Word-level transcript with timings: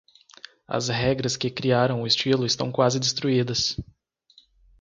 As 0.67 0.87
regras 0.89 1.37
que 1.37 1.51
criaram 1.51 2.01
o 2.01 2.07
estilo 2.07 2.43
estão 2.43 2.71
quase 2.71 2.99
destruídas. 2.99 3.77